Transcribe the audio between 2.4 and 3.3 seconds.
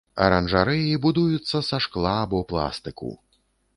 пластыку.